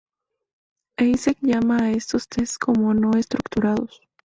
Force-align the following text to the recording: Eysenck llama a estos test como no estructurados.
Eysenck 0.97 1.37
llama 1.43 1.77
a 1.83 1.91
estos 1.91 2.27
test 2.27 2.57
como 2.57 2.95
no 2.95 3.11
estructurados. 3.15 4.01